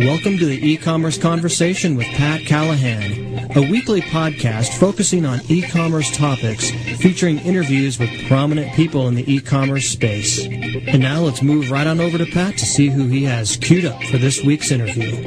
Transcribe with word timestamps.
Welcome 0.00 0.38
to 0.38 0.46
the 0.46 0.58
e-commerce 0.66 1.18
conversation 1.18 1.94
with 1.94 2.06
Pat 2.06 2.46
Callahan, 2.46 3.50
a 3.54 3.70
weekly 3.70 4.00
podcast 4.00 4.78
focusing 4.78 5.26
on 5.26 5.40
e-commerce 5.48 6.16
topics 6.16 6.70
featuring 6.70 7.38
interviews 7.40 7.98
with 7.98 8.08
prominent 8.26 8.72
people 8.72 9.08
in 9.08 9.14
the 9.14 9.30
e-commerce 9.30 9.90
space. 9.90 10.42
And 10.46 11.00
now 11.00 11.20
let's 11.20 11.42
move 11.42 11.70
right 11.70 11.86
on 11.86 12.00
over 12.00 12.16
to 12.16 12.24
Pat 12.24 12.56
to 12.56 12.64
see 12.64 12.88
who 12.88 13.08
he 13.08 13.24
has 13.24 13.58
queued 13.58 13.84
up 13.84 14.02
for 14.04 14.16
this 14.16 14.42
week's 14.42 14.70
interview. 14.70 15.22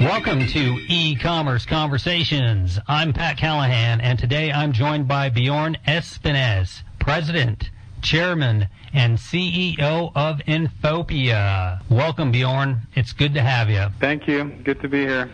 Welcome 0.00 0.46
to 0.46 0.93
e-commerce 1.14 1.64
conversations. 1.64 2.80
I'm 2.88 3.12
Pat 3.12 3.36
Callahan, 3.36 4.00
and 4.00 4.18
today 4.18 4.50
I'm 4.50 4.72
joined 4.72 5.06
by 5.06 5.28
Bjorn 5.28 5.76
Espenes, 5.86 6.82
President, 6.98 7.70
Chairman, 8.02 8.66
and 8.92 9.16
CEO 9.16 10.10
of 10.16 10.38
Infopia. 10.38 11.80
Welcome, 11.88 12.32
Bjorn. 12.32 12.88
It's 12.96 13.12
good 13.12 13.32
to 13.34 13.42
have 13.42 13.70
you. 13.70 13.86
Thank 14.00 14.26
you. 14.26 14.46
Good 14.64 14.80
to 14.80 14.88
be 14.88 15.02
here. 15.02 15.30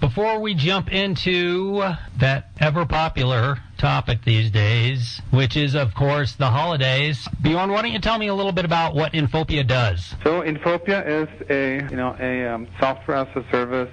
Before 0.00 0.40
we 0.40 0.54
jump 0.54 0.90
into 0.90 1.82
that 2.16 2.48
ever 2.58 2.86
popular 2.86 3.58
topic 3.76 4.24
these 4.24 4.50
days, 4.50 5.20
which 5.30 5.54
is, 5.54 5.74
of 5.74 5.94
course, 5.94 6.32
the 6.32 6.48
holidays, 6.48 7.28
Bjorn, 7.42 7.70
why 7.70 7.82
don't 7.82 7.92
you 7.92 8.00
tell 8.00 8.16
me 8.16 8.28
a 8.28 8.34
little 8.34 8.52
bit 8.52 8.64
about 8.64 8.94
what 8.94 9.12
Infopia 9.12 9.66
does? 9.66 10.14
So 10.24 10.40
Infopia 10.40 11.06
is 11.06 11.28
a 11.50 11.90
you 11.90 11.96
know 11.96 12.16
a 12.18 12.46
um, 12.46 12.66
software 12.80 13.18
as 13.18 13.28
a 13.36 13.44
service 13.50 13.92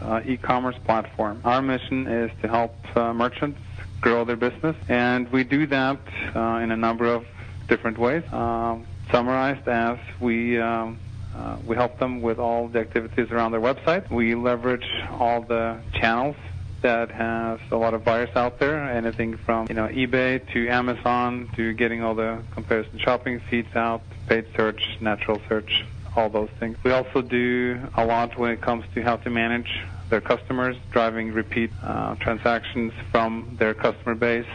uh, 0.00 0.20
e-commerce 0.24 0.76
platform. 0.84 1.40
Our 1.44 1.62
mission 1.62 2.06
is 2.06 2.30
to 2.42 2.48
help 2.48 2.74
uh, 2.96 3.12
merchants 3.12 3.60
grow 4.00 4.24
their 4.24 4.36
business, 4.36 4.76
and 4.88 5.30
we 5.32 5.44
do 5.44 5.66
that 5.66 6.00
uh, 6.34 6.60
in 6.62 6.70
a 6.70 6.76
number 6.76 7.06
of 7.06 7.26
different 7.68 7.98
ways. 7.98 8.22
Um, 8.32 8.86
summarized 9.10 9.66
as 9.68 9.98
we 10.20 10.58
um, 10.60 10.98
uh, 11.34 11.56
we 11.66 11.76
help 11.76 11.98
them 11.98 12.22
with 12.22 12.38
all 12.38 12.68
the 12.68 12.80
activities 12.80 13.30
around 13.30 13.52
their 13.52 13.60
website. 13.60 14.10
We 14.10 14.34
leverage 14.34 14.88
all 15.10 15.42
the 15.42 15.78
channels 15.92 16.36
that 16.82 17.10
has 17.10 17.58
a 17.70 17.76
lot 17.76 17.94
of 17.94 18.04
buyers 18.04 18.30
out 18.36 18.58
there, 18.58 18.78
anything 18.90 19.36
from 19.36 19.66
you 19.68 19.74
know 19.74 19.88
eBay 19.88 20.40
to 20.52 20.68
Amazon 20.68 21.50
to 21.56 21.72
getting 21.72 22.02
all 22.02 22.14
the 22.14 22.42
comparison 22.52 22.98
shopping 22.98 23.40
feeds 23.50 23.74
out, 23.74 24.02
paid 24.28 24.46
search, 24.56 24.98
natural 25.00 25.40
search, 25.48 25.84
all 26.16 26.30
those 26.30 26.48
things. 26.58 26.76
We 26.82 26.92
also 26.92 27.22
do 27.22 27.80
a 27.94 28.04
lot 28.04 28.38
when 28.38 28.50
it 28.50 28.60
comes 28.62 28.84
to 28.94 29.02
how 29.02 29.16
to 29.16 29.30
manage 29.30 29.70
their 30.08 30.20
customers, 30.20 30.76
driving 30.90 31.32
repeat 31.32 31.70
uh, 31.82 32.14
transactions 32.16 32.92
from 33.10 33.56
their 33.58 33.74
customer 33.74 34.14
base, 34.14 34.46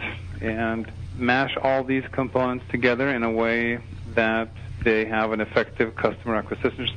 and 0.42 0.92
mash 1.16 1.56
all 1.62 1.84
these 1.84 2.04
components 2.12 2.66
together 2.70 3.10
in 3.10 3.24
a 3.24 3.32
way 3.32 3.80
that 4.16 4.52
they 4.84 5.06
have 5.06 5.32
an 5.32 5.42
effective 5.42 5.96
customer 5.96 6.36
acquisition 6.36 6.90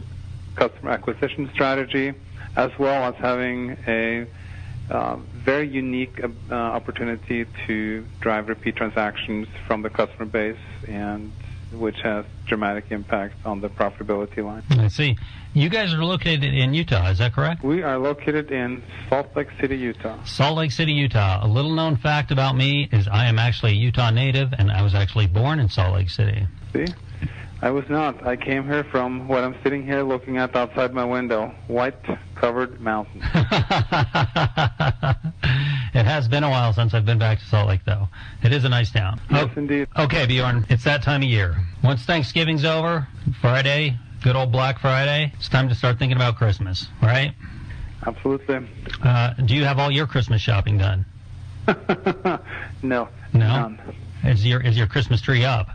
customer 0.56 0.92
acquisition 0.92 1.50
strategy, 1.52 2.14
as 2.56 2.70
well 2.78 3.04
as 3.04 3.14
having 3.16 3.76
a 3.88 4.26
uh, 4.88 5.16
very 5.32 5.66
unique 5.66 6.20
uh, 6.22 6.54
opportunity 6.54 7.44
to 7.66 8.06
drive 8.20 8.48
repeat 8.48 8.76
transactions 8.76 9.48
from 9.66 9.82
the 9.82 9.90
customer 9.90 10.26
base, 10.26 10.56
and 10.86 11.32
which 11.72 11.96
has 12.02 12.24
dramatic 12.46 12.86
impact 12.90 13.34
on 13.44 13.60
the 13.60 13.68
profitability 13.68 14.44
line. 14.44 14.62
I 14.70 14.88
see. 14.88 15.16
You 15.52 15.68
guys 15.68 15.94
are 15.94 16.04
located 16.04 16.54
in 16.54 16.74
Utah, 16.74 17.10
is 17.10 17.18
that 17.18 17.32
correct? 17.32 17.62
We 17.62 17.82
are 17.82 17.98
located 17.98 18.50
in 18.50 18.82
Salt 19.08 19.34
Lake 19.36 19.48
City, 19.60 19.76
Utah. 19.76 20.22
Salt 20.24 20.58
Lake 20.58 20.72
City, 20.72 20.92
Utah. 20.92 21.44
A 21.44 21.48
little 21.48 21.72
known 21.72 21.96
fact 21.96 22.30
about 22.30 22.56
me 22.56 22.88
is 22.92 23.08
I 23.08 23.26
am 23.26 23.38
actually 23.38 23.72
a 23.72 23.76
Utah 23.76 24.10
native, 24.10 24.52
and 24.58 24.70
I 24.70 24.82
was 24.82 24.94
actually 24.94 25.26
born 25.26 25.60
in 25.60 25.68
Salt 25.68 25.94
Lake 25.94 26.10
City. 26.10 26.46
See? 26.72 26.86
I 27.62 27.70
was 27.70 27.88
not. 27.88 28.26
I 28.26 28.36
came 28.36 28.66
here 28.66 28.84
from 28.84 29.26
what 29.26 29.42
I'm 29.42 29.56
sitting 29.62 29.84
here 29.84 30.02
looking 30.02 30.36
at 30.36 30.54
outside 30.54 30.92
my 30.92 31.04
window 31.04 31.54
white 31.66 31.96
covered 32.34 32.80
mountains. 32.80 33.24
it 35.94 36.04
has 36.04 36.26
been 36.28 36.42
a 36.44 36.50
while 36.50 36.72
since 36.72 36.92
I've 36.92 37.06
been 37.06 37.18
back 37.18 37.38
to 37.38 37.44
Salt 37.44 37.68
Lake, 37.68 37.80
though. 37.86 38.08
It 38.42 38.52
is 38.52 38.64
a 38.64 38.68
nice 38.68 38.90
town. 38.90 39.20
Yes, 39.30 39.50
oh, 39.56 39.58
indeed. 39.58 39.88
Okay, 39.96 40.26
Bjorn, 40.26 40.66
it's 40.68 40.84
that 40.84 41.02
time 41.02 41.22
of 41.22 41.28
year. 41.28 41.56
Once 41.82 42.02
Thanksgiving's 42.02 42.64
over, 42.64 43.06
Friday, 43.40 43.96
good 44.22 44.34
old 44.36 44.50
Black 44.50 44.80
Friday, 44.80 45.32
it's 45.36 45.48
time 45.48 45.68
to 45.68 45.74
start 45.74 45.98
thinking 45.98 46.16
about 46.16 46.36
Christmas, 46.36 46.88
right? 47.00 47.32
Absolutely. 48.06 48.66
Uh, 49.02 49.34
do 49.34 49.54
you 49.54 49.64
have 49.64 49.78
all 49.78 49.90
your 49.90 50.06
Christmas 50.06 50.40
shopping 50.42 50.78
done? 50.78 51.06
no. 51.66 52.40
No. 52.82 53.08
None. 53.32 53.80
Is 54.24 54.44
your 54.46 54.60
is 54.60 54.76
your 54.76 54.86
Christmas 54.86 55.20
tree 55.20 55.44
up? 55.44 55.68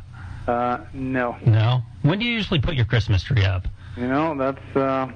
Uh, 0.47 0.79
no. 0.93 1.37
No. 1.45 1.81
When 2.01 2.19
do 2.19 2.25
you 2.25 2.31
usually 2.33 2.59
put 2.59 2.75
your 2.75 2.85
Christmas 2.85 3.23
tree 3.23 3.45
up? 3.45 3.67
You 3.97 4.07
know, 4.07 4.35
that's 4.37 4.75
uh, 4.75 5.11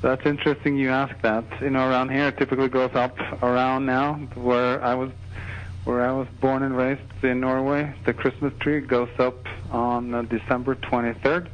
that's 0.00 0.24
interesting. 0.26 0.76
You 0.76 0.90
ask 0.90 1.20
that. 1.22 1.44
You 1.60 1.70
know, 1.70 1.88
around 1.88 2.10
here, 2.10 2.28
it 2.28 2.38
typically 2.38 2.68
goes 2.68 2.94
up 2.94 3.18
around 3.42 3.86
now 3.86 4.14
where 4.34 4.82
I 4.82 4.94
was 4.94 5.10
where 5.84 6.04
I 6.04 6.12
was 6.12 6.28
born 6.40 6.62
and 6.62 6.76
raised 6.76 7.00
in 7.24 7.40
Norway. 7.40 7.94
The 8.04 8.12
Christmas 8.12 8.52
tree 8.60 8.80
goes 8.80 9.08
up 9.18 9.46
on 9.70 10.12
uh, 10.12 10.22
December 10.22 10.74
23rd 10.74 11.48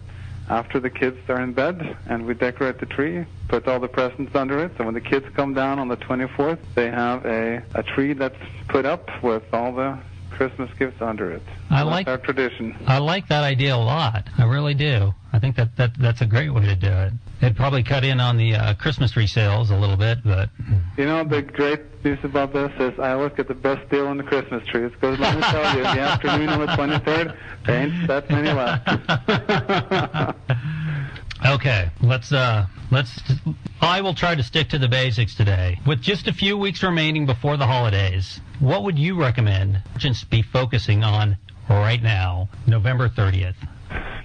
after 0.49 0.81
the 0.81 0.91
kids 0.91 1.19
are 1.29 1.41
in 1.41 1.53
bed, 1.53 1.97
and 2.07 2.27
we 2.27 2.35
decorate 2.35 2.79
the 2.79 2.87
tree, 2.87 3.25
put 3.49 3.67
all 3.67 3.81
the 3.81 3.89
presents 3.89 4.35
under 4.35 4.63
it. 4.65 4.73
So 4.77 4.85
when 4.85 4.95
the 4.95 5.01
kids 5.01 5.27
come 5.35 5.55
down 5.55 5.79
on 5.79 5.89
the 5.89 5.97
24th, 5.97 6.59
they 6.75 6.91
have 6.91 7.25
a 7.25 7.63
a 7.75 7.83
tree 7.83 8.13
that's 8.13 8.37
put 8.69 8.85
up 8.85 9.09
with 9.23 9.43
all 9.55 9.73
the 9.73 9.99
Christmas 10.31 10.71
gifts 10.79 11.01
under 11.01 11.31
it. 11.31 11.43
I 11.71 11.83
like 11.83 12.09
our 12.09 12.19
tradition. 12.19 12.77
I 12.87 12.99
like 12.99 13.29
that 13.29 13.45
idea 13.45 13.75
a 13.75 13.79
lot. 13.79 14.29
I 14.37 14.45
really 14.45 14.75
do. 14.75 15.15
I 15.33 15.39
think 15.39 15.57
that, 15.57 15.77
that 15.77 15.97
that's 15.99 16.21
a 16.21 16.27
great 16.27 16.51
way 16.51 16.67
to 16.67 16.77
do 16.77 16.91
it. 16.91 17.13
It'd 17.45 17.57
probably 17.57 17.83
cut 17.83 18.05
in 18.05 18.21
on 18.21 18.39
the 18.39 18.55
uh, 18.55 18.75
Christmas 18.75 19.11
tree 19.11 19.27
sales 19.27 19.71
a 19.71 19.77
little 19.77 19.99
bit, 19.99 20.19
but 20.25 20.49
you 20.97 21.05
know 21.05 21.25
the 21.25 21.43
great 21.43 21.83
news 22.03 22.19
about 22.23 22.55
this 22.55 22.73
is 22.79 22.99
I 22.99 23.15
look 23.17 23.39
at 23.39 23.49
the 23.49 23.55
best 23.55 23.89
deal 23.91 24.07
on 24.07 24.17
the 24.17 24.23
Christmas 24.23 24.67
trees 24.67 24.91
because 24.93 25.19
let 25.19 25.37
me 25.37 25.43
tell 25.43 25.77
you, 25.77 25.83
the 25.83 25.89
afternoon 25.89 26.49
on 26.49 26.61
the 26.61 26.67
23rd, 26.67 27.37
there 27.67 27.83
ain't 27.83 28.07
that 28.07 28.31
many 28.31 28.51
left. 28.51 28.89
Okay, 31.47 31.91
let's 32.01 32.33
uh 32.33 32.67
let's 32.91 33.21
I 33.83 34.01
will 34.01 34.15
try 34.15 34.35
to 34.35 34.43
stick 34.43 34.71
to 34.71 34.79
the 34.79 34.89
basics 34.89 35.35
today. 35.35 35.79
With 35.87 36.01
just 36.01 36.27
a 36.27 36.33
few 36.33 36.57
weeks 36.57 36.83
remaining 36.83 37.27
before 37.27 37.59
the 37.59 37.67
holidays, 37.67 38.41
what 38.61 38.83
would 38.83 38.99
you 38.99 39.15
recommend 39.21 39.83
merchants 39.93 40.25
be 40.25 40.41
focusing 40.41 41.05
on 41.05 41.37
right 41.69 42.03
now, 42.03 42.49
November 42.67 43.11
30th? 43.11 43.57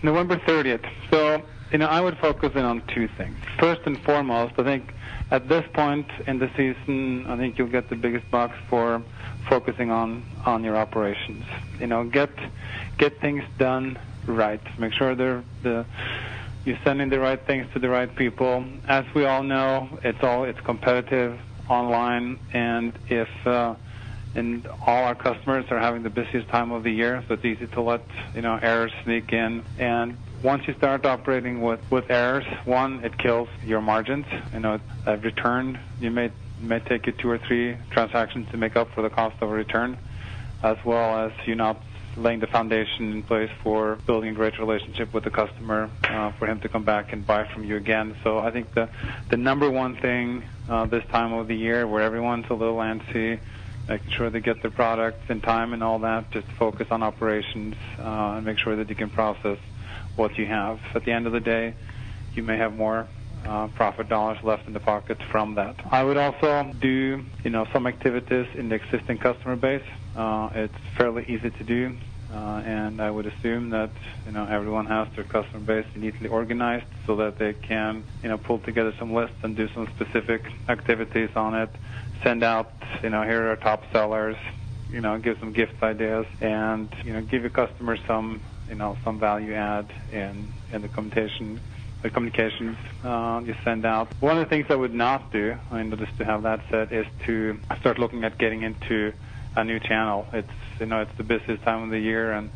November 0.01 0.37
30th. 0.37 0.89
So, 1.11 1.43
you 1.71 1.77
know, 1.77 1.87
I 1.87 2.01
would 2.01 2.17
focus 2.17 2.51
in 2.55 2.65
on 2.65 2.81
two 2.87 3.07
things. 3.07 3.37
First 3.59 3.81
and 3.85 3.99
foremost, 4.03 4.53
I 4.57 4.63
think 4.63 4.93
at 5.31 5.47
this 5.47 5.65
point 5.73 6.07
in 6.25 6.39
the 6.39 6.49
season, 6.57 7.25
I 7.27 7.37
think 7.37 7.57
you'll 7.57 7.67
get 7.67 7.89
the 7.89 7.95
biggest 7.95 8.29
box 8.31 8.57
for 8.69 9.01
focusing 9.47 9.91
on 9.91 10.23
on 10.45 10.63
your 10.63 10.75
operations. 10.75 11.45
You 11.79 11.87
know, 11.87 12.03
get 12.03 12.31
get 12.97 13.19
things 13.19 13.43
done 13.57 13.99
right. 14.25 14.61
Make 14.79 14.93
sure 14.93 15.15
they're 15.15 15.43
the 15.63 15.85
you're 16.65 16.79
sending 16.83 17.09
the 17.09 17.19
right 17.19 17.43
things 17.45 17.67
to 17.73 17.79
the 17.79 17.89
right 17.89 18.13
people. 18.15 18.65
As 18.87 19.05
we 19.13 19.25
all 19.25 19.43
know, 19.43 19.99
it's 20.03 20.21
all 20.23 20.43
it's 20.43 20.59
competitive 20.61 21.39
online, 21.69 22.39
and 22.53 22.97
if 23.07 23.29
uh, 23.45 23.75
and 24.35 24.67
all 24.85 25.03
our 25.05 25.15
customers 25.15 25.65
are 25.71 25.79
having 25.79 26.03
the 26.03 26.09
busiest 26.09 26.47
time 26.49 26.71
of 26.71 26.83
the 26.83 26.91
year, 26.91 27.23
so 27.27 27.35
it's 27.35 27.45
easy 27.45 27.67
to 27.67 27.81
let 27.81 28.01
you 28.35 28.41
know 28.41 28.59
errors 28.61 28.91
sneak 29.03 29.31
in. 29.33 29.63
And 29.77 30.17
once 30.43 30.67
you 30.67 30.73
start 30.75 31.05
operating 31.05 31.61
with 31.61 31.79
with 31.91 32.09
errors, 32.09 32.45
one, 32.65 33.03
it 33.03 33.17
kills 33.17 33.49
your 33.65 33.81
margins. 33.81 34.25
You 34.53 34.59
know, 34.59 34.79
a 35.05 35.17
return 35.17 35.79
you 35.99 36.11
may 36.11 36.31
may 36.59 36.79
take 36.79 37.07
you 37.07 37.13
two 37.13 37.29
or 37.29 37.37
three 37.37 37.77
transactions 37.91 38.49
to 38.51 38.57
make 38.57 38.75
up 38.75 38.91
for 38.93 39.01
the 39.01 39.09
cost 39.09 39.35
of 39.41 39.49
a 39.49 39.53
return, 39.53 39.97
as 40.63 40.77
well 40.85 41.25
as 41.25 41.31
you 41.45 41.55
not 41.55 41.81
laying 42.17 42.39
the 42.39 42.47
foundation 42.47 43.11
in 43.11 43.23
place 43.23 43.49
for 43.63 43.95
building 44.05 44.31
a 44.31 44.33
great 44.33 44.59
relationship 44.59 45.13
with 45.13 45.23
the 45.23 45.29
customer, 45.29 45.89
uh, 46.03 46.31
for 46.31 46.47
him 46.47 46.59
to 46.59 46.67
come 46.67 46.83
back 46.83 47.13
and 47.13 47.25
buy 47.25 47.45
from 47.45 47.63
you 47.63 47.77
again. 47.77 48.15
So 48.23 48.39
I 48.39 48.51
think 48.51 48.73
the 48.73 48.89
the 49.29 49.37
number 49.37 49.69
one 49.69 49.95
thing 49.95 50.43
uh, 50.69 50.85
this 50.85 51.05
time 51.11 51.33
of 51.33 51.47
the 51.47 51.55
year, 51.55 51.85
where 51.87 52.01
everyone's 52.01 52.45
a 52.49 52.53
little 52.53 52.77
antsy, 52.77 53.39
making 53.87 54.11
sure 54.11 54.29
they 54.29 54.39
get 54.39 54.61
their 54.61 54.71
products 54.71 55.29
in 55.29 55.41
time 55.41 55.73
and 55.73 55.83
all 55.83 55.99
that, 55.99 56.31
just 56.31 56.47
focus 56.47 56.87
on 56.91 57.03
operations 57.03 57.75
uh, 57.99 58.35
and 58.35 58.45
make 58.45 58.57
sure 58.57 58.75
that 58.75 58.89
you 58.89 58.95
can 58.95 59.09
process 59.09 59.57
what 60.15 60.37
you 60.37 60.45
have. 60.45 60.79
At 60.95 61.05
the 61.05 61.11
end 61.11 61.27
of 61.27 61.33
the 61.33 61.39
day, 61.39 61.73
you 62.33 62.43
may 62.43 62.57
have 62.57 62.75
more 62.75 63.07
uh, 63.45 63.67
profit 63.67 64.09
dollars 64.09 64.37
left 64.43 64.67
in 64.67 64.73
the 64.73 64.79
pocket 64.79 65.17
from 65.31 65.55
that. 65.55 65.75
I 65.91 66.03
would 66.03 66.17
also 66.17 66.71
do, 66.79 67.23
you 67.43 67.49
know, 67.49 67.65
some 67.71 67.87
activities 67.87 68.47
in 68.55 68.69
the 68.69 68.75
existing 68.75 69.17
customer 69.17 69.55
base. 69.55 69.83
Uh, 70.15 70.49
it's 70.53 70.75
fairly 70.97 71.25
easy 71.27 71.49
to 71.49 71.63
do. 71.63 71.95
Uh, 72.31 72.61
and 72.63 73.01
I 73.01 73.09
would 73.09 73.25
assume 73.25 73.71
that 73.71 73.89
you 74.27 74.31
know 74.31 74.45
everyone 74.45 74.85
has 74.85 75.07
their 75.15 75.23
customer 75.23 75.61
base 75.61 75.87
neatly 75.95 76.29
organized 76.29 76.85
so 77.07 77.15
that 77.15 77.39
they 77.39 77.53
can 77.53 78.03
you 78.21 78.29
know 78.29 78.37
pull 78.37 78.59
together 78.59 78.93
some 78.99 79.13
lists 79.13 79.37
and 79.41 79.55
do 79.55 79.67
some 79.73 79.87
specific 79.95 80.45
activities 80.67 81.31
on 81.35 81.55
it. 81.55 81.69
Send 82.21 82.43
out 82.43 82.71
you 83.01 83.09
know 83.09 83.23
here 83.23 83.51
are 83.51 83.55
top 83.55 83.81
sellers, 83.91 84.35
you 84.91 85.01
know 85.01 85.17
give 85.17 85.39
some 85.39 85.53
gift 85.53 85.81
ideas 85.81 86.27
and 86.39 86.93
you 87.03 87.13
know 87.13 87.21
give 87.21 87.41
your 87.41 87.49
customers 87.49 87.99
some 88.05 88.41
you 88.69 88.75
know 88.75 88.97
some 89.03 89.19
value 89.19 89.53
add 89.53 89.91
in 90.11 90.47
in 90.71 90.81
the 90.81 90.87
communication 90.87 91.59
the 92.01 92.09
communications 92.09 92.77
uh, 93.03 93.41
you 93.43 93.55
send 93.63 93.85
out. 93.85 94.07
One 94.21 94.37
of 94.37 94.45
the 94.45 94.49
things 94.49 94.67
I 94.69 94.75
would 94.75 94.93
not 94.93 95.31
do, 95.31 95.57
I 95.69 95.83
mean, 95.83 95.97
just 95.97 96.17
to 96.17 96.25
have 96.25 96.43
that 96.43 96.61
said, 96.69 96.93
is 96.93 97.05
to 97.25 97.59
start 97.79 97.99
looking 97.99 98.23
at 98.23 98.37
getting 98.37 98.63
into 98.63 99.13
a 99.55 99.63
new 99.63 99.79
channel. 99.79 100.25
It's 100.31 100.47
you 100.79 100.85
know 100.85 101.01
it's 101.01 101.15
the 101.17 101.23
busiest 101.23 101.63
time 101.63 101.83
of 101.83 101.89
the 101.89 101.99
year, 101.99 102.31
and 102.31 102.49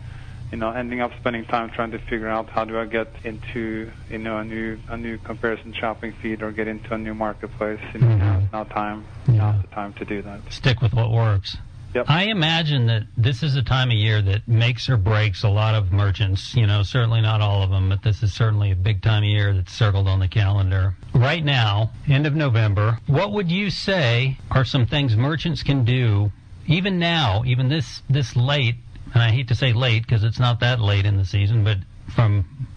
you 0.51 0.57
know 0.57 0.71
ending 0.71 1.01
up 1.01 1.11
spending 1.19 1.45
time 1.45 1.71
trying 1.71 1.91
to 1.91 1.99
figure 1.99 2.29
out 2.29 2.49
how 2.49 2.63
do 2.63 2.79
I 2.79 2.85
get 2.85 3.07
into 3.23 3.91
you 4.09 4.17
know 4.17 4.37
a 4.37 4.45
new 4.45 4.79
a 4.87 4.95
new 4.95 5.17
comparison 5.17 5.73
shopping 5.73 6.13
feed 6.13 6.41
or 6.41 6.51
get 6.51 6.67
into 6.67 6.93
a 6.93 6.97
new 6.97 7.13
marketplace. 7.13 7.81
You 7.93 7.99
know, 7.99 8.07
mm-hmm. 8.07 8.45
now 8.53 8.63
time 8.63 9.05
yeah. 9.27 9.33
now's 9.35 9.61
the 9.61 9.67
time 9.69 9.93
to 9.93 10.05
do 10.05 10.21
that. 10.21 10.39
Stick 10.51 10.81
with 10.81 10.93
what 10.93 11.11
works. 11.11 11.57
Yep. 11.93 12.09
I 12.09 12.23
imagine 12.23 12.87
that 12.87 13.03
this 13.15 13.43
is 13.43 13.55
a 13.55 13.61
time 13.61 13.91
of 13.91 13.97
year 13.97 14.21
that 14.21 14.47
makes 14.47 14.89
or 14.89 14.97
breaks 14.97 15.43
a 15.43 15.49
lot 15.49 15.75
of 15.75 15.91
merchants. 15.91 16.55
You 16.55 16.65
know, 16.65 16.81
certainly 16.81 17.21
not 17.21 17.39
all 17.41 17.61
of 17.61 17.69
them, 17.69 17.89
but 17.89 18.01
this 18.01 18.23
is 18.23 18.33
certainly 18.33 18.71
a 18.71 18.75
big 18.75 19.01
time 19.01 19.23
of 19.23 19.29
year 19.29 19.53
that's 19.53 19.71
circled 19.71 20.07
on 20.07 20.19
the 20.19 20.27
calendar. 20.27 20.95
Right 21.13 21.43
now, 21.43 21.91
end 22.07 22.25
of 22.25 22.35
November, 22.35 22.99
what 23.05 23.31
would 23.31 23.51
you 23.51 23.69
say 23.69 24.37
are 24.49 24.65
some 24.65 24.87
things 24.87 25.15
merchants 25.15 25.61
can 25.61 25.85
do 25.85 26.31
even 26.65 26.97
now, 26.97 27.43
even 27.45 27.69
this 27.69 28.01
this 28.09 28.35
late, 28.35 28.75
and 29.13 29.21
I 29.21 29.29
hate 29.29 29.49
to 29.49 29.55
say 29.55 29.73
late 29.73 30.03
because 30.03 30.23
it's 30.23 30.39
not 30.39 30.59
that 30.61 30.79
late 30.79 31.05
in 31.05 31.17
the 31.17 31.25
season, 31.25 31.63
but 31.63 31.77
from 32.15 32.67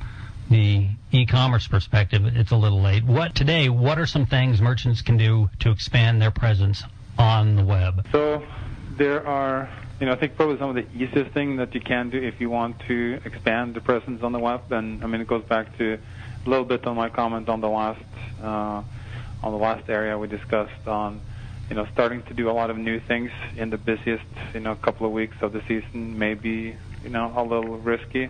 the 0.50 0.88
e-commerce 1.12 1.66
perspective, 1.66 2.26
it's 2.26 2.50
a 2.50 2.56
little 2.56 2.80
late. 2.80 3.04
What 3.04 3.34
today? 3.34 3.68
What 3.68 3.98
are 3.98 4.06
some 4.06 4.26
things 4.26 4.60
merchants 4.60 5.02
can 5.02 5.16
do 5.16 5.50
to 5.60 5.70
expand 5.70 6.20
their 6.20 6.30
presence 6.30 6.82
on 7.18 7.56
the 7.56 7.64
web? 7.64 8.06
So 8.12 8.42
there 8.96 9.26
are, 9.26 9.68
you 10.00 10.06
know, 10.06 10.12
I 10.12 10.16
think 10.16 10.36
probably 10.36 10.58
some 10.58 10.70
of 10.70 10.76
the 10.76 10.86
easiest 10.94 11.32
thing 11.32 11.56
that 11.56 11.74
you 11.74 11.80
can 11.80 12.10
do 12.10 12.18
if 12.22 12.40
you 12.40 12.50
want 12.50 12.80
to 12.88 13.20
expand 13.24 13.74
the 13.74 13.80
presence 13.80 14.22
on 14.22 14.32
the 14.32 14.38
web. 14.38 14.72
And 14.72 15.02
I 15.02 15.06
mean, 15.06 15.20
it 15.20 15.28
goes 15.28 15.44
back 15.44 15.76
to 15.78 15.98
a 16.46 16.48
little 16.48 16.64
bit 16.64 16.86
on 16.86 16.96
my 16.96 17.08
comment 17.08 17.48
on 17.48 17.60
the 17.60 17.68
last 17.68 18.04
uh, 18.42 18.82
on 19.42 19.52
the 19.52 19.58
last 19.58 19.88
area 19.88 20.18
we 20.18 20.28
discussed 20.28 20.86
on 20.86 21.20
you 21.68 21.74
know, 21.74 21.86
starting 21.92 22.22
to 22.24 22.34
do 22.34 22.48
a 22.48 22.52
lot 22.52 22.70
of 22.70 22.78
new 22.78 23.00
things 23.00 23.30
in 23.56 23.70
the 23.70 23.78
busiest, 23.78 24.24
you 24.54 24.60
know, 24.60 24.74
couple 24.76 25.06
of 25.06 25.12
weeks 25.12 25.36
of 25.40 25.52
the 25.52 25.62
season 25.66 26.18
may 26.18 26.34
be, 26.34 26.76
you 27.02 27.08
know, 27.08 27.32
a 27.36 27.42
little 27.42 27.78
risky. 27.78 28.28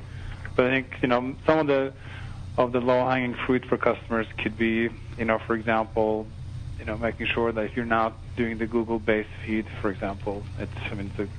But 0.55 0.67
I 0.67 0.71
think, 0.71 0.95
you 1.03 1.09
know, 1.09 1.35
some 1.45 1.59
of 1.59 1.67
the 1.67 1.93
of 2.57 2.73
the 2.73 2.81
low-hanging 2.81 3.35
fruit 3.35 3.67
for 3.67 3.77
customers 3.77 4.27
could 4.39 4.57
be, 4.57 4.89
you 5.19 5.25
know, 5.27 5.39
for 5.39 5.55
example, 5.55 6.27
you 6.79 6.85
know, 6.85 6.97
making 6.97 7.27
sure 7.35 7.53
that 7.53 7.61
if 7.63 7.77
you're 7.77 7.85
not 7.85 8.17
doing 8.37 8.59
the 8.59 8.67
Google 8.67 8.99
Base 8.99 9.27
feed, 9.45 9.67
for 9.81 9.91
example, 9.91 10.45
it's, 10.59 10.73
I 10.91 10.95
mean, 10.95 11.13
it 11.19 11.31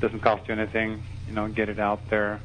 doesn't 0.00 0.20
cost 0.20 0.48
you 0.48 0.54
anything, 0.54 1.02
you 1.26 1.34
know, 1.34 1.48
get 1.48 1.68
it 1.68 1.78
out 1.78 2.00
there. 2.10 2.40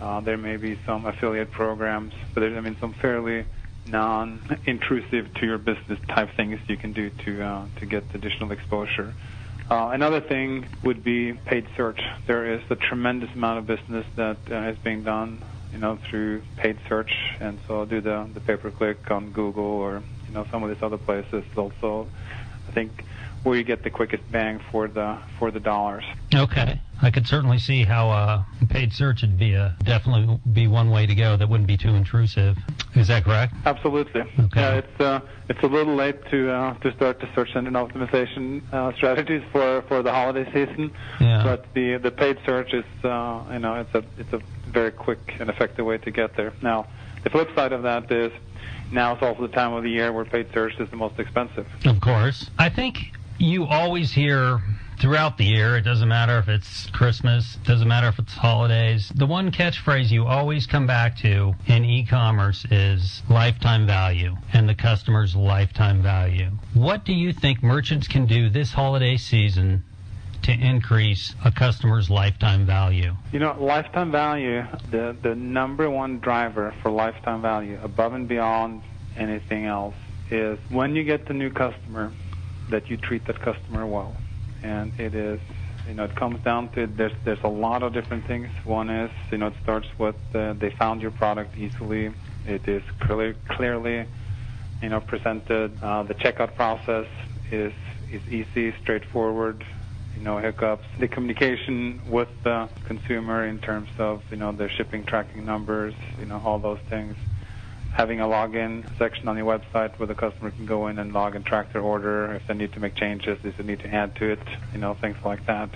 Uh, 0.00 0.20
there 0.20 0.36
may 0.36 0.56
be 0.56 0.78
some 0.86 1.06
affiliate 1.06 1.50
programs, 1.50 2.12
but 2.34 2.40
there's, 2.40 2.56
I 2.56 2.60
mean, 2.60 2.76
some 2.80 2.94
fairly 3.00 3.46
non-intrusive 3.86 5.32
to 5.34 5.46
your 5.46 5.58
business 5.58 5.98
type 6.08 6.28
things 6.36 6.60
you 6.68 6.76
can 6.76 6.92
do 6.92 7.10
to 7.24 7.42
uh, 7.42 7.66
to 7.80 7.86
get 7.86 8.04
additional 8.14 8.52
exposure. 8.52 9.14
Uh, 9.70 9.90
another 9.92 10.20
thing 10.20 10.66
would 10.84 11.02
be 11.02 11.32
paid 11.32 11.66
search. 11.76 12.00
There 12.26 12.54
is 12.54 12.60
a 12.70 12.76
tremendous 12.76 13.30
amount 13.34 13.58
of 13.58 13.66
business 13.66 14.06
that 14.16 14.38
uh, 14.50 14.70
is 14.70 14.78
being 14.84 15.04
done, 15.04 15.42
you 15.72 15.78
know, 15.78 15.98
through 16.08 16.42
paid 16.56 16.78
search, 16.88 17.10
and 17.40 17.58
so 17.66 17.80
I'll 17.80 17.86
do 17.86 18.00
the 18.00 18.30
the 18.32 18.40
pay 18.40 18.56
per 18.56 18.70
click 18.70 19.10
on 19.10 19.32
Google 19.32 19.64
or 19.64 20.02
you 20.28 20.34
know 20.34 20.46
some 20.50 20.62
of 20.62 20.70
these 20.70 20.82
other 20.82 20.98
places. 20.98 21.44
Also, 21.56 22.08
I 22.68 22.72
think 22.72 23.04
where 23.42 23.56
you 23.56 23.64
get 23.64 23.82
the 23.82 23.90
quickest 23.90 24.30
bang 24.30 24.60
for 24.70 24.88
the 24.88 25.18
for 25.38 25.50
the 25.50 25.60
dollars. 25.60 26.04
Okay, 26.34 26.80
I 27.00 27.10
could 27.10 27.26
certainly 27.26 27.58
see 27.58 27.84
how 27.84 28.10
uh, 28.10 28.44
paid 28.68 28.92
search 28.92 29.22
would 29.22 29.38
be 29.38 29.54
a 29.54 29.76
definitely 29.84 30.38
be 30.52 30.66
one 30.66 30.90
way 30.90 31.06
to 31.06 31.14
go 31.14 31.36
that 31.36 31.48
wouldn't 31.48 31.68
be 31.68 31.76
too 31.76 31.94
intrusive. 31.94 32.56
Is 32.94 33.08
that 33.08 33.24
correct? 33.24 33.54
Absolutely. 33.64 34.22
Okay. 34.22 34.60
Yeah, 34.60 34.74
it's 34.74 35.00
uh, 35.00 35.20
it's 35.48 35.62
a 35.62 35.66
little 35.66 35.94
late 35.94 36.24
to 36.30 36.50
uh, 36.50 36.74
to 36.78 36.92
start 36.96 37.20
the 37.20 37.28
search 37.34 37.54
engine 37.54 37.74
optimization 37.74 38.62
uh, 38.72 38.92
strategies 38.94 39.42
for, 39.52 39.82
for 39.82 40.02
the 40.02 40.10
holiday 40.12 40.44
season. 40.52 40.92
Yeah. 41.20 41.42
But 41.44 41.72
the 41.74 41.98
the 41.98 42.10
paid 42.10 42.38
search 42.44 42.74
is 42.74 42.84
uh, 43.04 43.44
you 43.52 43.60
know 43.60 43.74
it's 43.74 43.94
a 43.94 44.04
it's 44.18 44.32
a 44.32 44.40
very 44.66 44.90
quick 44.90 45.36
and 45.38 45.48
effective 45.48 45.86
way 45.86 45.98
to 45.98 46.10
get 46.10 46.36
there. 46.36 46.52
Now, 46.60 46.86
the 47.22 47.30
flip 47.30 47.54
side 47.54 47.72
of 47.72 47.82
that 47.82 48.10
is 48.10 48.32
now 48.90 49.12
it's 49.12 49.22
also 49.22 49.42
the 49.42 49.52
time 49.52 49.72
of 49.74 49.82
the 49.82 49.90
year 49.90 50.12
where 50.12 50.24
paid 50.24 50.48
search 50.52 50.78
is 50.78 50.88
the 50.90 50.96
most 50.96 51.18
expensive. 51.18 51.66
Of 51.84 52.00
course. 52.00 52.50
I 52.58 52.68
think 52.68 53.12
you 53.38 53.64
always 53.66 54.12
hear 54.12 54.60
throughout 55.00 55.38
the 55.38 55.44
year, 55.44 55.76
it 55.76 55.82
doesn't 55.82 56.08
matter 56.08 56.38
if 56.38 56.48
it's 56.48 56.90
Christmas, 56.90 57.56
it 57.56 57.64
doesn't 57.64 57.86
matter 57.86 58.08
if 58.08 58.18
it's 58.18 58.32
holidays. 58.32 59.12
The 59.14 59.26
one 59.26 59.52
catchphrase 59.52 60.10
you 60.10 60.26
always 60.26 60.66
come 60.66 60.86
back 60.86 61.16
to 61.18 61.54
in 61.66 61.84
e-commerce 61.84 62.64
is 62.70 63.22
lifetime 63.28 63.86
value 63.86 64.36
and 64.52 64.68
the 64.68 64.74
customer's 64.74 65.36
lifetime 65.36 66.02
value. 66.02 66.50
What 66.74 67.04
do 67.04 67.12
you 67.12 67.32
think 67.32 67.62
merchants 67.62 68.08
can 68.08 68.26
do 68.26 68.48
this 68.48 68.72
holiday 68.72 69.16
season 69.16 69.84
to 70.42 70.52
increase 70.52 71.34
a 71.44 71.52
customer's 71.52 72.10
lifetime 72.10 72.66
value? 72.66 73.14
You 73.32 73.38
know, 73.38 73.56
lifetime 73.58 74.10
value, 74.10 74.64
the, 74.90 75.16
the 75.22 75.34
number 75.34 75.90
one 75.90 76.18
driver 76.18 76.74
for 76.82 76.90
lifetime 76.90 77.42
value 77.42 77.78
above 77.82 78.14
and 78.14 78.28
beyond 78.28 78.82
anything 79.16 79.66
else 79.66 79.94
is 80.30 80.58
when 80.68 80.94
you 80.94 81.04
get 81.04 81.26
the 81.26 81.34
new 81.34 81.50
customer, 81.50 82.12
that 82.70 82.90
you 82.90 82.96
treat 82.96 83.24
that 83.26 83.40
customer 83.40 83.86
well. 83.86 84.14
And 84.62 84.92
it 84.98 85.14
is, 85.14 85.40
you 85.86 85.94
know, 85.94 86.04
it 86.04 86.14
comes 86.16 86.42
down 86.42 86.68
to 86.70 86.86
there's 86.86 87.12
there's 87.24 87.42
a 87.44 87.48
lot 87.48 87.82
of 87.82 87.92
different 87.92 88.26
things. 88.26 88.48
One 88.64 88.90
is, 88.90 89.10
you 89.30 89.38
know, 89.38 89.48
it 89.48 89.54
starts 89.62 89.88
with 89.98 90.16
uh, 90.34 90.54
they 90.54 90.70
found 90.70 91.00
your 91.00 91.10
product 91.12 91.56
easily. 91.56 92.12
It 92.46 92.68
is 92.68 92.82
clearly 93.00 93.34
clearly, 93.48 94.06
you 94.82 94.88
know, 94.88 95.00
presented. 95.00 95.82
Uh, 95.82 96.02
the 96.02 96.14
checkout 96.14 96.54
process 96.56 97.06
is 97.50 97.72
is 98.10 98.22
easy, 98.28 98.74
straightforward. 98.82 99.64
You 100.18 100.24
know, 100.24 100.38
hiccups. 100.38 100.84
The 100.98 101.06
communication 101.06 102.00
with 102.08 102.28
the 102.42 102.68
consumer 102.86 103.46
in 103.46 103.60
terms 103.60 103.88
of 103.98 104.22
you 104.30 104.36
know 104.36 104.50
their 104.50 104.68
shipping 104.68 105.04
tracking 105.04 105.44
numbers. 105.46 105.94
You 106.18 106.26
know, 106.26 106.42
all 106.44 106.58
those 106.58 106.80
things 106.90 107.16
having 107.98 108.20
a 108.20 108.24
login 108.24 108.84
section 108.98 109.28
on 109.28 109.36
your 109.36 109.46
website 109.46 109.98
where 109.98 110.06
the 110.06 110.14
customer 110.14 110.50
can 110.50 110.66
go 110.66 110.86
in 110.88 110.98
and 110.98 111.12
log 111.12 111.34
and 111.34 111.44
track 111.44 111.72
their 111.72 111.82
order 111.82 112.32
if 112.34 112.46
they 112.46 112.54
need 112.54 112.72
to 112.72 112.80
make 112.80 112.94
changes, 112.94 113.38
if 113.42 113.56
they 113.56 113.64
need 113.64 113.80
to 113.80 113.92
add 113.92 114.14
to 114.14 114.30
it, 114.30 114.40
you 114.72 114.78
know, 114.78 114.94
things 114.94 115.16
like 115.24 115.44
that. 115.46 115.70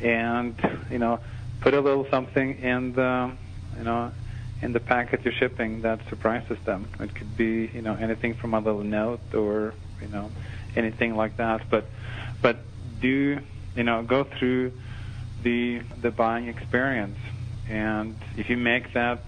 And, 0.00 0.56
you 0.90 0.98
know, 0.98 1.20
put 1.60 1.74
a 1.74 1.80
little 1.80 2.04
something 2.10 2.58
in 2.58 2.94
the, 2.94 3.32
you 3.78 3.84
know, 3.84 4.12
in 4.60 4.72
the 4.72 4.80
packet 4.80 5.24
you're 5.24 5.34
shipping 5.34 5.82
that 5.82 6.00
surprises 6.08 6.58
them. 6.64 6.88
It 6.98 7.14
could 7.14 7.36
be, 7.36 7.70
you 7.72 7.82
know, 7.82 7.94
anything 7.94 8.34
from 8.34 8.54
a 8.54 8.58
little 8.58 8.82
note 8.82 9.34
or, 9.34 9.74
you 10.00 10.08
know, 10.08 10.32
anything 10.74 11.14
like 11.14 11.36
that. 11.36 11.62
But, 11.70 11.88
but 12.40 12.64
do, 13.00 13.38
you 13.74 13.84
know, 13.84 14.02
go 14.02 14.24
through 14.38 14.72
the 15.42 15.80
the 16.00 16.10
buying 16.10 16.48
experience, 16.48 17.18
and 17.68 18.16
if 18.36 18.48
you 18.48 18.56
make 18.56 18.92
that 18.94 19.24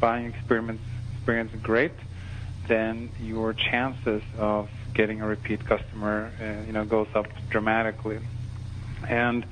buying 0.00 0.26
experience 0.26 0.80
experience 1.16 1.52
great, 1.62 1.94
then 2.68 3.10
your 3.18 3.52
chances 3.52 4.22
of 4.36 4.68
getting 4.94 5.20
a 5.20 5.26
repeat 5.26 5.64
customer, 5.66 6.32
uh, 6.40 6.66
you 6.66 6.72
know, 6.72 6.84
goes 6.84 7.08
up 7.14 7.26
dramatically. 7.50 8.18
and 9.08 9.44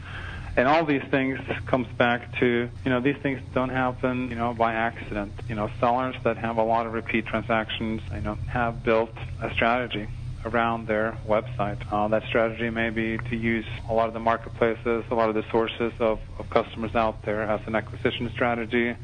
and 0.57 0.67
all 0.67 0.87
these 0.87 1.03
things 1.11 1.39
comes 1.67 1.87
back 1.99 2.33
to 2.41 2.71
you 2.85 2.91
know 2.91 3.01
these 3.01 3.17
things 3.23 3.41
don't 3.53 3.69
happen 3.69 4.31
you 4.31 4.37
know 4.37 4.55
by 4.55 4.73
accident. 4.73 5.35
You 5.49 5.55
know 5.55 5.71
sellers 5.81 6.17
that 6.25 6.37
have 6.39 6.57
a 6.57 6.63
lot 6.63 6.87
of 6.87 6.93
repeat 6.93 7.27
transactions 7.27 8.01
you 8.15 8.23
know 8.23 8.39
have 8.47 8.83
built 8.83 9.15
a 9.41 9.53
strategy 9.53 10.09
around 10.47 10.87
their 10.87 11.17
website 11.27 11.79
uh, 11.93 12.09
that 12.09 12.23
strategy 12.29 12.71
may 12.71 12.91
be 12.91 13.19
to 13.31 13.37
use 13.37 13.67
a 13.89 13.93
lot 13.93 14.09
of 14.09 14.15
the 14.15 14.21
marketplaces 14.21 15.05
a 15.11 15.15
lot 15.15 15.29
of 15.29 15.35
the 15.35 15.45
sources 15.51 15.93
of, 15.99 16.21
of 16.39 16.49
customers 16.51 16.95
out 16.95 17.23
there 17.23 17.43
as 17.43 17.61
an 17.67 17.75
acquisition 17.75 18.31
strategy 18.33 18.95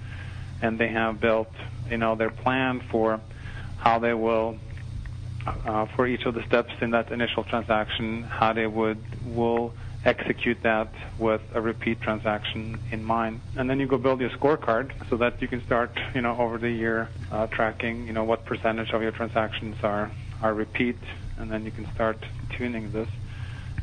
and 0.62 0.78
they 0.78 0.88
have 0.88 1.20
built 1.20 1.52
you 1.90 1.98
know 1.98 2.14
their 2.14 2.30
plan 2.30 2.80
for 2.90 3.20
how 3.78 3.98
they 3.98 4.14
will 4.14 4.56
uh, 5.46 5.86
for 5.96 6.06
each 6.06 6.24
of 6.24 6.34
the 6.34 6.44
steps 6.46 6.72
in 6.80 6.90
that 6.92 7.10
initial 7.10 7.42
transaction 7.44 8.22
how 8.22 8.52
they 8.52 8.66
would 8.66 9.02
will 9.26 9.72
execute 10.04 10.62
that 10.62 10.92
with 11.18 11.40
a 11.54 11.60
repeat 11.60 12.00
transaction 12.00 12.78
in 12.90 13.04
mind. 13.04 13.40
And 13.56 13.70
then 13.70 13.78
you 13.78 13.86
go 13.86 13.98
build 13.98 14.20
your 14.20 14.30
scorecard 14.30 14.90
so 15.08 15.16
that 15.18 15.40
you 15.40 15.48
can 15.48 15.64
start, 15.64 15.96
you 16.14 16.20
know, 16.20 16.36
over 16.38 16.58
the 16.58 16.70
year 16.70 17.08
uh, 17.30 17.46
tracking, 17.46 18.06
you 18.06 18.12
know, 18.12 18.24
what 18.24 18.44
percentage 18.44 18.90
of 18.90 19.02
your 19.02 19.12
transactions 19.12 19.76
are 19.82 20.10
are 20.42 20.52
repeat, 20.52 20.98
and 21.38 21.50
then 21.50 21.64
you 21.64 21.70
can 21.70 21.86
start 21.94 22.18
tuning 22.50 22.92
this. 22.92 23.08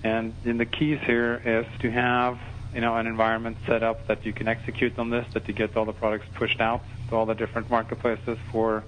And 0.03 0.33
then 0.43 0.57
the 0.57 0.65
keys 0.65 0.99
here 1.05 1.41
is 1.43 1.65
to 1.81 1.91
have, 1.91 2.39
you 2.73 2.81
know, 2.81 2.95
an 2.95 3.07
environment 3.07 3.57
set 3.65 3.83
up 3.83 4.07
that 4.07 4.25
you 4.25 4.33
can 4.33 4.47
execute 4.47 4.97
on 4.97 5.09
this, 5.09 5.25
that 5.33 5.47
you 5.47 5.53
get 5.53 5.75
all 5.75 5.85
the 5.85 5.93
products 5.93 6.25
pushed 6.35 6.61
out 6.61 6.81
to 7.09 7.15
all 7.15 7.25
the 7.25 7.33
different 7.35 7.69
marketplaces 7.69 8.37
for 8.51 8.83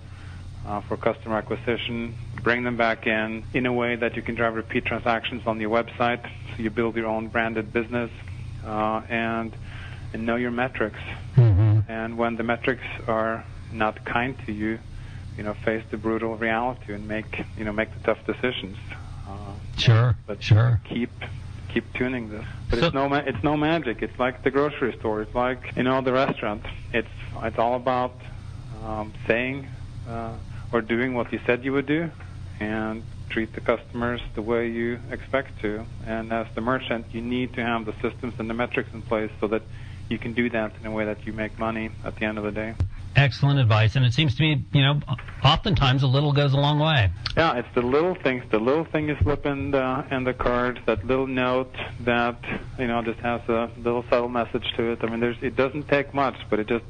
uh, 0.65 0.79
for 0.81 0.95
customer 0.95 1.37
acquisition, 1.37 2.15
bring 2.43 2.63
them 2.63 2.77
back 2.77 3.07
in 3.07 3.43
in 3.53 3.65
a 3.65 3.73
way 3.73 3.95
that 3.95 4.15
you 4.15 4.21
can 4.21 4.35
drive 4.35 4.55
repeat 4.55 4.85
transactions 4.85 5.41
on 5.47 5.59
your 5.59 5.71
website. 5.71 6.23
So 6.23 6.61
you 6.63 6.69
build 6.69 6.95
your 6.95 7.07
own 7.07 7.29
branded 7.29 7.73
business 7.73 8.11
uh, 8.65 9.01
and 9.09 9.55
and 10.13 10.25
know 10.25 10.35
your 10.35 10.51
metrics. 10.51 10.99
Mm-hmm. 11.35 11.91
And 11.91 12.17
when 12.17 12.35
the 12.35 12.43
metrics 12.43 12.85
are 13.07 13.43
not 13.71 14.05
kind 14.05 14.37
to 14.45 14.51
you, 14.51 14.79
you 15.37 15.43
know, 15.43 15.53
face 15.53 15.83
the 15.91 15.97
brutal 15.97 16.35
reality 16.35 16.93
and 16.93 17.07
make 17.07 17.43
you 17.57 17.63
know 17.63 17.71
make 17.71 17.93
the 17.93 17.99
tough 18.01 18.25
decisions. 18.25 18.77
Uh, 19.27 19.53
sure. 19.77 20.15
But 20.25 20.43
sure. 20.43 20.81
Keep 20.85 21.11
keep 21.69 21.93
tuning 21.93 22.29
this. 22.29 22.45
But 22.69 22.79
so, 22.79 22.85
it's 22.85 22.93
no 22.93 23.09
ma- 23.09 23.23
it's 23.25 23.43
no 23.43 23.57
magic. 23.57 24.01
It's 24.01 24.17
like 24.19 24.43
the 24.43 24.51
grocery 24.51 24.95
store. 24.99 25.21
It's 25.21 25.35
like 25.35 25.75
you 25.75 25.83
know 25.83 26.01
the 26.01 26.13
restaurant. 26.13 26.65
It's 26.93 27.07
it's 27.43 27.57
all 27.57 27.75
about 27.75 28.15
um, 28.83 29.13
saying 29.27 29.67
uh, 30.07 30.35
or 30.71 30.81
doing 30.81 31.13
what 31.13 31.31
you 31.31 31.39
said 31.45 31.63
you 31.63 31.73
would 31.73 31.85
do 31.85 32.11
and 32.59 33.03
treat 33.29 33.53
the 33.53 33.61
customers 33.61 34.21
the 34.35 34.41
way 34.41 34.67
you 34.69 34.99
expect 35.09 35.61
to. 35.61 35.85
And 36.05 36.31
as 36.33 36.47
the 36.53 36.61
merchant, 36.61 37.07
you 37.11 37.21
need 37.21 37.53
to 37.53 37.63
have 37.63 37.85
the 37.85 37.93
systems 38.01 38.33
and 38.37 38.49
the 38.49 38.53
metrics 38.53 38.89
in 38.93 39.01
place 39.01 39.31
so 39.39 39.47
that 39.47 39.63
you 40.09 40.19
can 40.19 40.33
do 40.33 40.49
that 40.49 40.73
in 40.81 40.85
a 40.85 40.91
way 40.91 41.05
that 41.05 41.25
you 41.25 41.33
make 41.33 41.57
money 41.57 41.89
at 42.03 42.17
the 42.17 42.25
end 42.25 42.37
of 42.37 42.43
the 42.43 42.51
day. 42.51 42.75
Excellent 43.15 43.59
advice, 43.59 43.95
and 43.95 44.05
it 44.05 44.13
seems 44.13 44.35
to 44.35 44.41
me, 44.41 44.63
you 44.71 44.81
know, 44.81 45.01
oftentimes 45.43 46.03
a 46.03 46.07
little 46.07 46.31
goes 46.31 46.53
a 46.53 46.57
long 46.57 46.79
way. 46.79 47.09
Yeah, 47.35 47.57
it's 47.57 47.67
the 47.75 47.81
little 47.81 48.15
things. 48.15 48.43
The 48.51 48.59
little 48.59 48.85
thing 48.85 49.09
you 49.09 49.17
slip 49.21 49.45
in 49.45 49.71
the 49.71 50.05
in 50.11 50.23
the 50.23 50.33
card, 50.33 50.81
that 50.85 51.05
little 51.05 51.27
note 51.27 51.75
that 52.01 52.37
you 52.77 52.87
know 52.87 53.01
just 53.01 53.19
has 53.19 53.41
a 53.49 53.69
little 53.77 54.03
subtle 54.09 54.29
message 54.29 54.65
to 54.77 54.91
it. 54.91 54.99
I 55.03 55.07
mean, 55.07 55.19
there's 55.19 55.37
it 55.41 55.55
doesn't 55.55 55.87
take 55.87 56.13
much, 56.13 56.35
but 56.49 56.59
it 56.59 56.67
just 56.67 56.85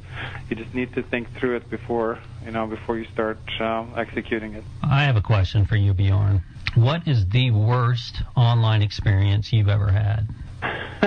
you 0.49 0.55
just 0.55 0.73
need 0.73 0.93
to 0.93 1.03
think 1.03 1.27
through 1.39 1.57
it 1.57 1.69
before 1.69 2.19
you 2.45 2.51
know 2.51 2.67
before 2.67 2.97
you 2.97 3.05
start 3.13 3.39
uh, 3.59 3.85
executing 3.95 4.53
it. 4.53 4.63
I 4.83 5.03
have 5.03 5.15
a 5.15 5.21
question 5.21 5.65
for 5.65 5.75
you, 5.75 5.93
Bjorn. 5.93 6.41
What 6.75 7.07
is 7.07 7.27
the 7.27 7.51
worst 7.51 8.21
online 8.35 8.81
experience 8.81 9.51
you've 9.51 9.69
ever 9.69 9.91
had? 9.91 10.27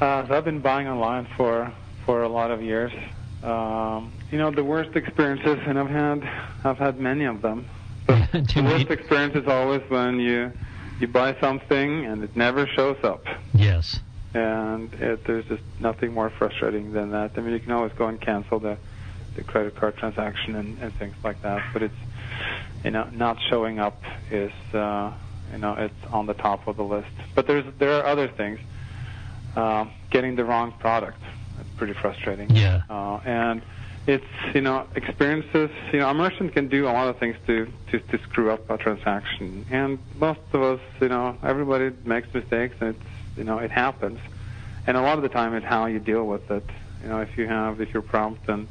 uh, 0.00 0.26
so 0.26 0.34
I've 0.34 0.44
been 0.44 0.60
buying 0.60 0.88
online 0.88 1.28
for 1.36 1.72
for 2.04 2.22
a 2.22 2.28
lot 2.28 2.50
of 2.50 2.62
years. 2.62 2.92
Um, 3.46 4.12
you 4.32 4.38
know, 4.38 4.50
the 4.50 4.64
worst 4.64 4.96
experiences, 4.96 5.60
and 5.66 5.78
I've 5.78 5.88
had 5.88 6.28
I've 6.64 6.78
had 6.78 6.98
many 6.98 7.26
of 7.26 7.42
them. 7.42 7.64
the 8.08 8.62
worst 8.64 8.90
experience 8.90 9.36
is 9.36 9.46
always 9.46 9.82
when 9.88 10.18
you 10.18 10.50
you 10.98 11.06
buy 11.06 11.38
something 11.40 12.06
and 12.06 12.24
it 12.24 12.36
never 12.36 12.66
shows 12.66 12.96
up. 13.04 13.24
Yes. 13.54 14.00
And 14.34 14.92
it, 14.94 15.24
there's 15.26 15.44
just 15.44 15.62
nothing 15.78 16.12
more 16.12 16.28
frustrating 16.28 16.92
than 16.92 17.12
that. 17.12 17.32
I 17.36 17.40
mean, 17.40 17.52
you 17.52 17.60
can 17.60 17.70
always 17.70 17.92
go 17.92 18.08
and 18.08 18.20
cancel 18.20 18.58
the 18.58 18.78
the 19.36 19.44
credit 19.44 19.76
card 19.76 19.96
transaction 19.96 20.56
and, 20.56 20.78
and 20.80 20.92
things 20.94 21.14
like 21.22 21.40
that, 21.42 21.62
but 21.72 21.82
it's 21.82 21.94
you 22.82 22.90
know 22.90 23.08
not 23.12 23.38
showing 23.48 23.78
up 23.78 24.02
is 24.28 24.52
uh, 24.74 25.12
you 25.52 25.58
know 25.58 25.74
it's 25.74 26.04
on 26.10 26.26
the 26.26 26.34
top 26.34 26.66
of 26.66 26.76
the 26.76 26.84
list. 26.84 27.12
But 27.36 27.46
there's 27.46 27.64
there 27.78 27.92
are 27.92 28.06
other 28.06 28.26
things. 28.26 28.58
Uh, 29.54 29.86
getting 30.10 30.36
the 30.36 30.44
wrong 30.44 30.70
product 30.80 31.22
pretty 31.76 31.92
frustrating. 31.92 32.54
Yeah. 32.54 32.82
Uh, 32.88 33.20
and 33.24 33.62
it's 34.06 34.24
you 34.54 34.60
know 34.60 34.86
experiences. 34.94 35.70
You 35.92 36.00
know, 36.00 36.10
a 36.10 36.14
merchant 36.14 36.52
can 36.52 36.68
do 36.68 36.86
a 36.86 36.92
lot 36.92 37.08
of 37.08 37.18
things 37.18 37.36
to, 37.46 37.72
to 37.90 37.98
to 37.98 38.18
screw 38.24 38.50
up 38.50 38.68
a 38.70 38.78
transaction, 38.78 39.66
and 39.70 39.98
most 40.14 40.40
of 40.52 40.62
us, 40.62 40.80
you 41.00 41.08
know, 41.08 41.36
everybody 41.42 41.94
makes 42.04 42.32
mistakes, 42.32 42.76
and 42.80 42.90
it's 42.90 43.04
you 43.36 43.44
know 43.44 43.58
it 43.58 43.70
happens. 43.70 44.20
And 44.86 44.96
a 44.96 45.02
lot 45.02 45.16
of 45.16 45.22
the 45.22 45.28
time, 45.28 45.54
it's 45.54 45.66
how 45.66 45.86
you 45.86 45.98
deal 45.98 46.24
with 46.26 46.48
it. 46.50 46.68
You 47.02 47.08
know, 47.08 47.20
if 47.20 47.36
you 47.36 47.48
have 47.48 47.80
if 47.80 47.92
you're 47.92 48.02
prompt 48.02 48.48
and 48.48 48.68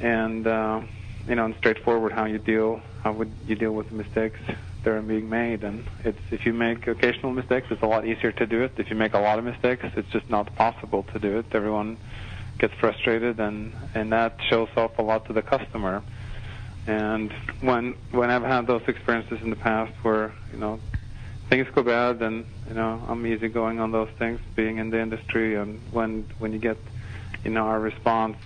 and 0.00 0.46
uh, 0.46 0.80
you 1.26 1.34
know 1.34 1.44
and 1.44 1.54
straightforward 1.56 2.12
how 2.12 2.24
you 2.24 2.38
deal 2.38 2.80
how 3.02 3.12
would 3.12 3.32
you 3.46 3.54
deal 3.54 3.72
with 3.72 3.88
the 3.88 3.94
mistakes 3.94 4.38
that 4.86 4.94
are 4.94 5.02
being 5.02 5.28
made. 5.28 5.64
And 5.64 5.84
it's 6.04 6.20
if 6.30 6.46
you 6.46 6.52
make 6.52 6.86
occasional 6.86 7.32
mistakes 7.32 7.66
it's 7.70 7.82
a 7.82 7.86
lot 7.86 8.06
easier 8.06 8.32
to 8.32 8.46
do 8.46 8.62
it. 8.62 8.72
If 8.78 8.88
you 8.88 8.96
make 8.96 9.14
a 9.14 9.18
lot 9.18 9.38
of 9.38 9.44
mistakes 9.44 9.84
it's 9.96 10.08
just 10.10 10.30
not 10.30 10.54
possible 10.54 11.02
to 11.12 11.18
do 11.18 11.38
it. 11.38 11.46
Everyone 11.52 11.98
gets 12.58 12.72
frustrated 12.74 13.40
and 13.40 13.72
and 13.94 14.12
that 14.12 14.38
shows 14.48 14.68
off 14.76 14.98
a 14.98 15.02
lot 15.02 15.26
to 15.26 15.32
the 15.32 15.42
customer. 15.42 16.02
And 16.86 17.32
when 17.60 17.94
when 18.12 18.30
I've 18.30 18.44
had 18.44 18.68
those 18.68 18.82
experiences 18.86 19.40
in 19.42 19.50
the 19.50 19.56
past 19.56 19.92
where 20.02 20.32
you 20.52 20.58
know 20.58 20.78
things 21.50 21.66
go 21.74 21.82
bad 21.82 22.22
and 22.22 22.46
you 22.68 22.74
know 22.74 23.02
I'm 23.08 23.26
easy 23.26 23.48
going 23.48 23.80
on 23.80 23.90
those 23.90 24.10
things 24.20 24.38
being 24.54 24.78
in 24.78 24.90
the 24.90 25.00
industry 25.00 25.56
and 25.56 25.80
when 25.90 26.28
when 26.38 26.52
you 26.52 26.60
get 26.60 26.78
you 27.44 27.50
know 27.50 27.68
a 27.68 27.78
response 27.78 28.38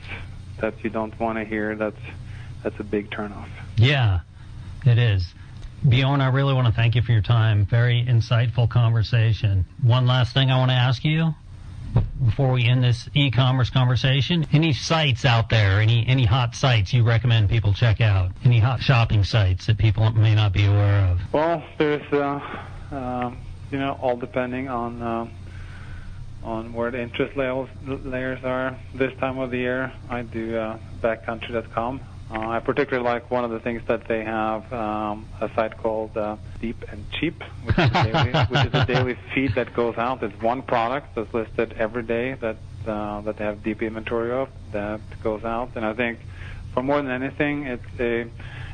that 0.60 0.82
you 0.82 0.88
don't 0.88 1.18
want 1.20 1.36
to 1.38 1.44
hear 1.44 1.76
that's 1.76 2.04
that's 2.62 2.80
a 2.80 2.84
big 2.84 3.10
turnoff. 3.10 3.50
Yeah 3.76 4.20
it 4.86 4.98
is. 4.98 5.34
Bjorn, 5.88 6.20
I 6.20 6.28
really 6.28 6.52
want 6.52 6.66
to 6.66 6.72
thank 6.72 6.94
you 6.94 7.02
for 7.02 7.12
your 7.12 7.22
time. 7.22 7.64
Very 7.64 8.04
insightful 8.04 8.68
conversation. 8.68 9.64
One 9.82 10.06
last 10.06 10.34
thing 10.34 10.50
I 10.50 10.58
want 10.58 10.70
to 10.70 10.76
ask 10.76 11.04
you 11.04 11.34
before 12.24 12.52
we 12.52 12.64
end 12.64 12.84
this 12.84 13.08
e-commerce 13.14 13.70
conversation. 13.70 14.46
Any 14.52 14.72
sites 14.72 15.24
out 15.24 15.48
there, 15.48 15.80
any 15.80 16.06
any 16.06 16.24
hot 16.26 16.54
sites 16.54 16.92
you 16.92 17.02
recommend 17.02 17.48
people 17.48 17.72
check 17.72 18.00
out? 18.00 18.32
Any 18.44 18.58
hot 18.58 18.82
shopping 18.82 19.24
sites 19.24 19.66
that 19.66 19.78
people 19.78 20.10
may 20.12 20.34
not 20.34 20.52
be 20.52 20.66
aware 20.66 21.06
of? 21.06 21.20
Well, 21.32 21.64
there's 21.78 22.12
uh, 22.12 22.40
uh, 22.92 23.32
you 23.70 23.78
know 23.78 23.98
all 24.02 24.16
depending 24.16 24.68
on 24.68 25.02
uh, 25.02 25.28
on 26.42 26.72
where 26.74 26.90
the 26.90 27.00
interest 27.00 27.36
levels, 27.36 27.68
layers 27.86 28.44
are. 28.44 28.78
This 28.94 29.12
time 29.18 29.38
of 29.38 29.50
the 29.50 29.58
year, 29.58 29.92
I 30.08 30.22
do 30.22 30.56
uh, 30.56 30.78
backcountry.com. 31.00 32.00
Uh, 32.30 32.48
I 32.48 32.60
particularly 32.60 33.04
like 33.04 33.28
one 33.28 33.44
of 33.44 33.50
the 33.50 33.58
things 33.58 33.82
that 33.88 34.06
they 34.06 34.22
have 34.22 34.72
um, 34.72 35.28
a 35.40 35.50
site 35.56 35.76
called 35.76 36.16
uh, 36.16 36.36
Steep 36.56 36.84
and 36.92 37.04
Cheap, 37.10 37.42
which 37.64 37.76
is, 37.76 37.90
daily, 37.90 38.32
which 38.48 38.66
is, 38.66 38.74
a 38.74 38.86
daily 38.86 39.18
feed 39.34 39.56
that 39.56 39.74
goes 39.74 39.96
out. 39.98 40.22
It's 40.22 40.40
one 40.40 40.62
product 40.62 41.16
that's 41.16 41.32
listed 41.34 41.72
every 41.72 42.04
day 42.04 42.34
that 42.34 42.56
uh, 42.86 43.20
that 43.22 43.36
they 43.36 43.44
have 43.44 43.64
deep 43.64 43.82
inventory 43.82 44.30
of 44.32 44.48
that 44.72 45.00
goes 45.22 45.42
out. 45.44 45.70
And 45.74 45.84
I 45.84 45.92
think, 45.92 46.20
for 46.72 46.84
more 46.84 47.02
than 47.02 47.10
anything, 47.10 47.66
it's 47.66 47.82
a 47.98 48.30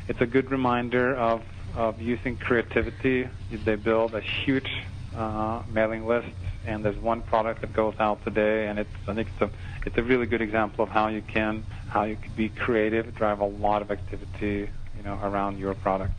it's 0.07 0.21
a 0.21 0.27
good 0.27 0.51
reminder 0.51 1.15
of 1.15 1.41
of 1.75 1.99
using 1.99 2.37
creativity. 2.37 3.27
They 3.51 3.75
build 3.75 4.13
a 4.13 4.21
huge 4.21 4.69
uh, 5.17 5.63
mailing 5.71 6.05
list, 6.05 6.27
and 6.65 6.85
there's 6.85 6.97
one 6.97 7.21
product 7.21 7.61
that 7.61 7.73
goes 7.73 7.95
out 7.99 8.23
today, 8.23 8.67
and 8.67 8.79
it's 8.79 8.89
I 9.07 9.13
think 9.13 9.29
it's 9.29 9.41
a 9.41 9.49
it's 9.85 9.97
a 9.97 10.03
really 10.03 10.25
good 10.25 10.41
example 10.41 10.83
of 10.83 10.89
how 10.89 11.07
you 11.07 11.21
can 11.21 11.65
how 11.89 12.03
you 12.03 12.15
can 12.15 12.31
be 12.35 12.49
creative, 12.49 13.13
drive 13.15 13.39
a 13.39 13.45
lot 13.45 13.81
of 13.81 13.91
activity, 13.91 14.69
you 14.97 15.03
know, 15.03 15.19
around 15.23 15.57
your 15.57 15.73
product. 15.73 16.13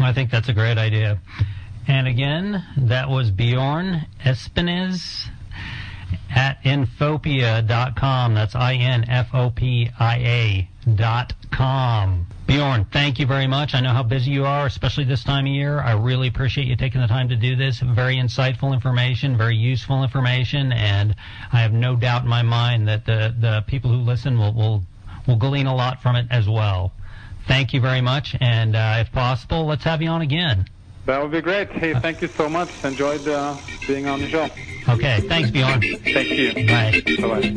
I 0.00 0.12
think 0.12 0.30
that's 0.30 0.48
a 0.48 0.52
great 0.52 0.78
idea. 0.78 1.20
And 1.86 2.06
again, 2.06 2.64
that 2.76 3.08
was 3.08 3.30
Bjorn 3.30 4.06
Espenes 4.24 5.28
at 6.30 6.62
infopia.com. 6.62 8.34
That's 8.34 8.54
I 8.54 8.74
N 8.74 9.04
F 9.08 9.28
O 9.32 9.50
P 9.50 9.90
I 9.98 10.16
A 10.16 10.68
dot 10.94 11.32
com. 11.50 12.26
Bjorn, 12.46 12.84
thank 12.86 13.18
you 13.18 13.26
very 13.26 13.46
much. 13.46 13.74
I 13.74 13.80
know 13.80 13.92
how 13.92 14.02
busy 14.02 14.32
you 14.32 14.44
are, 14.44 14.66
especially 14.66 15.04
this 15.04 15.22
time 15.22 15.46
of 15.46 15.52
year. 15.52 15.80
I 15.80 15.92
really 15.92 16.28
appreciate 16.28 16.66
you 16.66 16.76
taking 16.76 17.00
the 17.00 17.06
time 17.06 17.28
to 17.28 17.36
do 17.36 17.54
this. 17.56 17.80
Very 17.80 18.16
insightful 18.16 18.74
information, 18.74 19.38
very 19.38 19.56
useful 19.56 20.02
information, 20.02 20.72
and 20.72 21.14
I 21.52 21.60
have 21.60 21.72
no 21.72 21.94
doubt 21.94 22.22
in 22.22 22.28
my 22.28 22.42
mind 22.42 22.88
that 22.88 23.06
the, 23.06 23.34
the 23.38 23.64
people 23.66 23.90
who 23.90 23.98
listen 23.98 24.38
will, 24.38 24.52
will, 24.52 24.82
will 25.26 25.36
glean 25.36 25.66
a 25.66 25.74
lot 25.74 26.02
from 26.02 26.16
it 26.16 26.26
as 26.30 26.48
well. 26.48 26.92
Thank 27.46 27.72
you 27.72 27.80
very 27.80 28.00
much, 28.00 28.36
and 28.40 28.74
uh, 28.74 28.96
if 28.98 29.12
possible, 29.12 29.64
let's 29.66 29.84
have 29.84 30.02
you 30.02 30.08
on 30.08 30.20
again. 30.20 30.66
That 31.06 31.20
would 31.20 31.32
be 31.32 31.40
great. 31.40 31.68
Hey, 31.70 31.94
thank 31.94 32.22
you 32.22 32.28
so 32.28 32.48
much. 32.48 32.68
Enjoyed 32.84 33.26
uh, 33.26 33.56
being 33.86 34.06
on 34.06 34.20
the 34.20 34.28
show. 34.28 34.48
Okay, 34.88 35.20
thanks, 35.22 35.50
Bjorn. 35.50 35.80
Thank 35.80 36.30
you. 36.30 36.52
Bye. 36.66 37.02
Bye-bye. 37.18 37.54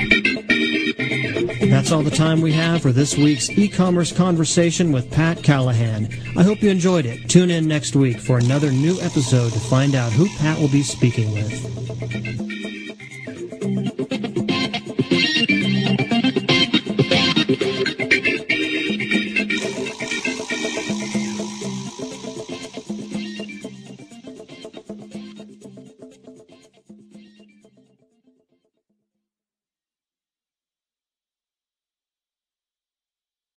That's 1.68 1.92
all 1.92 2.04
the 2.04 2.12
time 2.12 2.42
we 2.42 2.52
have 2.54 2.82
for 2.82 2.92
this 2.92 3.18
week's 3.18 3.50
e-commerce 3.50 4.12
conversation 4.12 4.92
with 4.92 5.12
Pat 5.12 5.44
Callahan. 5.44 6.10
I 6.38 6.44
hope 6.44 6.62
you 6.62 6.70
enjoyed 6.70 7.06
it. 7.06 7.30
Tune 7.30 7.50
in 7.52 7.68
next 7.68 7.96
week 7.96 8.20
for 8.20 8.38
another 8.38 8.72
new 8.72 9.00
episode 9.02 9.52
to 9.54 9.60
find 9.60 9.96
out 9.96 10.12
who 10.12 10.28
Pat 10.38 10.60
will 10.60 10.70
be 10.70 10.84
speaking 10.84 11.34
with. 11.34 12.75